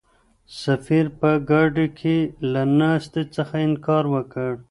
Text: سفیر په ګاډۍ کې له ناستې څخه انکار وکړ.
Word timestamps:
سفیر 0.61 1.05
په 1.19 1.29
ګاډۍ 1.49 1.87
کې 1.99 2.17
له 2.51 2.61
ناستې 2.79 3.21
څخه 3.35 3.55
انکار 3.67 4.03
وکړ. 4.13 4.51